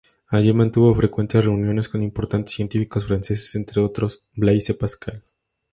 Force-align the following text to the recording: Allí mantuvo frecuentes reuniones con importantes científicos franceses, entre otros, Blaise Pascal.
Allí 0.29 0.51
mantuvo 0.51 0.95
frecuentes 0.95 1.45
reuniones 1.45 1.87
con 1.87 2.01
importantes 2.01 2.55
científicos 2.55 3.05
franceses, 3.05 3.53
entre 3.53 3.81
otros, 3.83 4.23
Blaise 4.33 4.73
Pascal. 4.73 5.21